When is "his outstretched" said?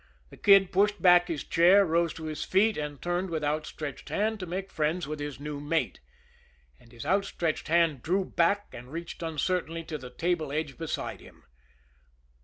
6.91-7.67